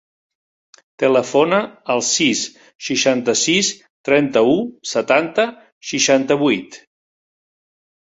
[1.03, 1.59] Telefona
[1.97, 2.41] al sis,
[2.87, 3.71] seixanta-sis,
[4.11, 4.59] trenta-u,
[4.97, 5.49] setanta,
[5.95, 6.85] seixanta-vuit.